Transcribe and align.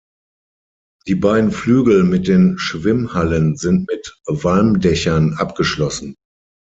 Die 1.05 1.13
beiden 1.13 1.51
Flügel 1.51 2.03
mit 2.03 2.27
den 2.27 2.57
Schwimmhallen 2.57 3.55
sind 3.55 3.87
mit 3.87 4.19
Walmdächern 4.25 5.35
abgeschlossen. 5.35 6.15